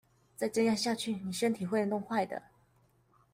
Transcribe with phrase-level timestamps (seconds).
[0.35, 2.41] 再這樣下去妳身體會弄壞的